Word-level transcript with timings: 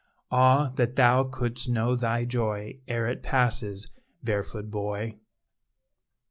Ah! 0.31 0.71
that 0.77 0.95
thou 0.95 1.23
couldst 1.23 1.69
know 1.69 1.95
thy 1.95 2.25
joy, 2.25 2.79
Ere 2.87 3.07
it 3.07 3.21
passes, 3.21 3.91
barefoot 4.23 4.71
boy! 4.71 5.19